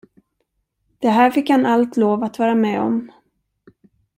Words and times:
Det 0.99 1.09
här 1.09 1.31
fick 1.31 1.49
han 1.49 1.65
allt 1.65 1.97
lov 1.97 2.23
att 2.23 2.39
vara 2.39 2.55
med 2.55 2.81
om. 2.81 3.11